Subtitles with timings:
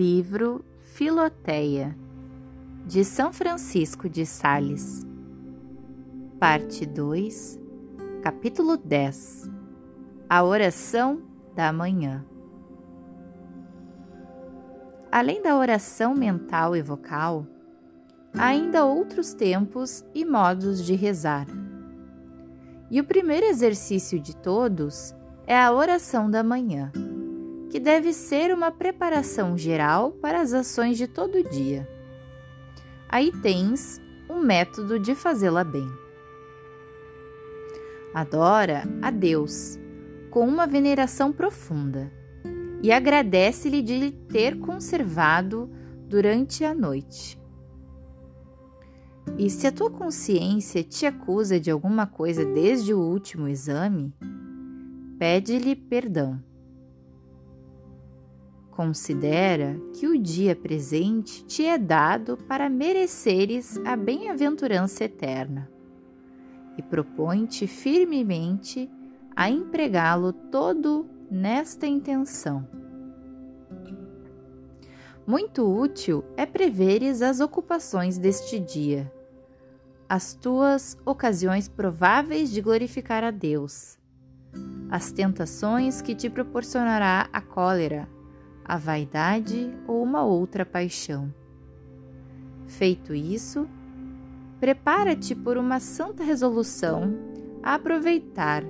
[0.00, 1.94] Livro Filoteia,
[2.86, 5.06] de São Francisco de Sales,
[6.38, 7.60] Parte 2,
[8.22, 9.50] Capítulo 10
[10.26, 11.22] A Oração
[11.54, 12.24] da Manhã.
[15.12, 17.46] Além da oração mental e vocal,
[18.32, 21.46] há ainda outros tempos e modos de rezar.
[22.90, 25.14] E o primeiro exercício de todos
[25.46, 26.90] é a oração da manhã
[27.70, 31.88] que deve ser uma preparação geral para as ações de todo dia.
[33.08, 35.88] Aí tens um método de fazê-la bem.
[38.12, 39.78] Adora a Deus
[40.30, 42.12] com uma veneração profunda
[42.82, 45.70] e agradece-lhe de lhe ter conservado
[46.08, 47.38] durante a noite.
[49.38, 54.12] E se a tua consciência te acusa de alguma coisa desde o último exame,
[55.18, 56.49] pede-lhe perdão
[58.70, 65.68] Considera que o dia presente te é dado para mereceres a bem-aventurança eterna
[66.78, 68.88] e propõe-te firmemente
[69.34, 72.66] a empregá-lo todo nesta intenção.
[75.26, 79.12] Muito útil é preveres as ocupações deste dia,
[80.08, 83.98] as tuas ocasiões prováveis de glorificar a Deus,
[84.90, 88.08] as tentações que te proporcionará a cólera
[88.70, 91.34] a vaidade ou uma outra paixão.
[92.68, 93.68] Feito isso,
[94.60, 97.12] prepara-te por uma santa resolução
[97.64, 98.62] a aproveitar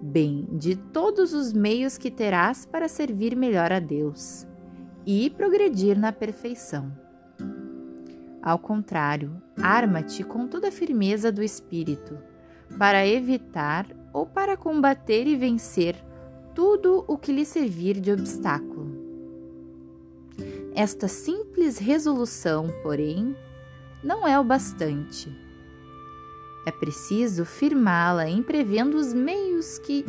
[0.00, 4.46] bem de todos os meios que terás para servir melhor a Deus
[5.04, 6.92] e progredir na perfeição.
[8.40, 12.16] Ao contrário, arma-te com toda a firmeza do espírito
[12.78, 15.96] para evitar ou para combater e vencer
[16.54, 18.69] tudo o que lhe servir de obstáculo.
[20.80, 23.36] Esta simples resolução, porém,
[24.02, 25.30] não é o bastante.
[26.64, 30.06] É preciso firmá-la em prevendo os meios que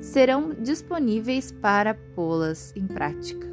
[0.00, 3.46] serão disponíveis para pô-las em prática.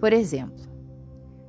[0.00, 0.64] Por exemplo,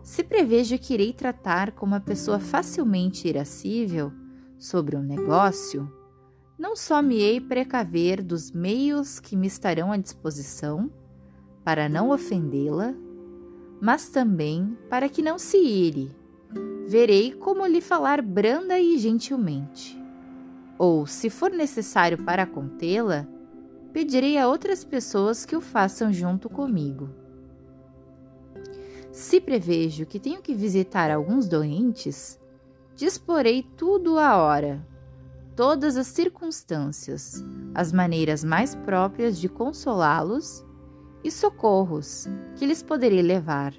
[0.04, 4.14] se prevejo que irei tratar com uma pessoa facilmente irascível
[4.59, 5.92] sobre um negócio,
[6.56, 10.92] não só me hei precaver dos meios que me estarão à disposição,
[11.68, 12.94] para não ofendê-la,
[13.82, 16.16] mas também para que não se ire.
[16.88, 20.02] Verei como lhe falar branda e gentilmente.
[20.78, 23.28] Ou, se for necessário para contê-la,
[23.92, 27.10] pedirei a outras pessoas que o façam junto comigo.
[29.12, 32.40] Se prevejo que tenho que visitar alguns doentes,
[32.96, 34.88] disporei tudo à hora,
[35.54, 37.44] todas as circunstâncias,
[37.76, 40.66] as maneiras mais próprias de consolá-los
[41.24, 43.74] e socorros que lhes poderei levar.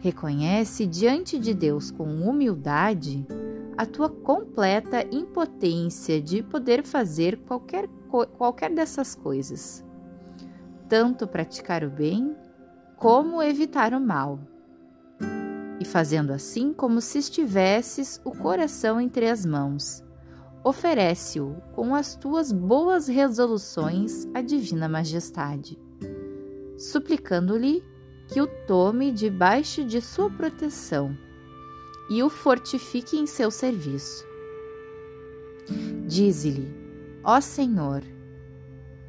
[0.00, 3.26] Reconhece diante de Deus com humildade
[3.76, 7.88] a tua completa impotência de poder fazer qualquer,
[8.36, 9.84] qualquer dessas coisas,
[10.88, 12.36] tanto praticar o bem
[12.96, 14.38] como evitar o mal.
[15.78, 20.04] E fazendo assim como se estivesses o coração entre as mãos,
[20.64, 25.78] oferece-o com as tuas boas resoluções à Divina Majestade,
[26.76, 27.82] suplicando-lhe
[28.28, 31.16] que o tome debaixo de sua proteção
[32.10, 34.24] e o fortifique em seu serviço.
[36.06, 36.74] Dize-lhe,
[37.24, 38.02] ó Senhor,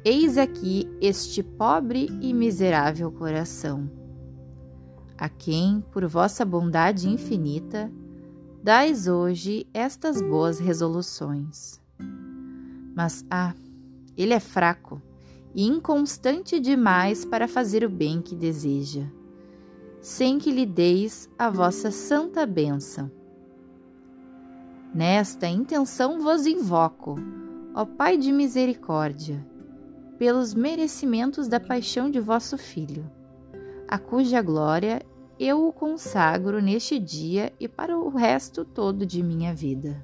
[0.04, 3.90] eis aqui este pobre e miserável coração,
[5.18, 7.90] a quem, por vossa bondade infinita,
[8.62, 11.80] dais hoje estas boas resoluções.
[12.94, 13.54] Mas, ah,
[14.16, 15.02] ele é fraco
[15.52, 19.02] e inconstante demais para fazer o bem que deseja,
[20.00, 23.10] sem que lhe deis a vossa santa bênção.
[24.94, 27.16] Nesta intenção vos invoco,
[27.74, 29.44] ó Pai de misericórdia,
[30.18, 33.10] pelos merecimentos da paixão de vosso Filho,
[33.88, 35.02] a cuja glória
[35.44, 40.00] eu o consagro neste dia e para o resto todo de minha vida.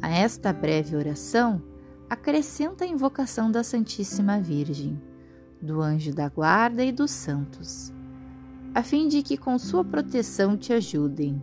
[0.00, 1.60] A esta breve oração,
[2.08, 5.00] acrescenta a invocação da Santíssima Virgem,
[5.60, 7.92] do anjo da guarda e dos santos,
[8.72, 11.42] a fim de que com sua proteção te ajudem.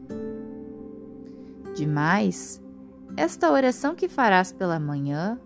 [1.75, 2.63] Demais,
[3.18, 5.38] esta oração que farás pela manhã,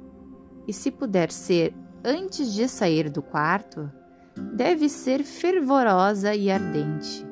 [0.67, 1.73] e se puder ser
[2.03, 3.91] antes de sair do quarto,
[4.53, 7.25] deve ser fervorosa e ardente,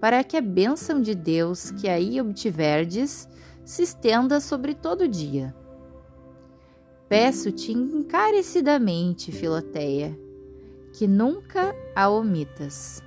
[0.00, 3.28] para que a bênção de Deus que aí obtiverdes
[3.64, 5.54] se estenda sobre todo o dia.
[7.08, 10.18] Peço-te encarecidamente, Filoteia,
[10.92, 13.02] que nunca a omitas.